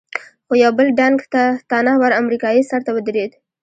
خو 0.45 0.53
یو 0.63 0.71
بل 0.77 0.87
ډنګ، 0.97 1.17
تنه 1.69 1.93
ور 2.01 2.11
امریکایي 2.21 2.61
سر 2.69 2.81
ته 2.85 2.91
ودرېد. 2.93 3.31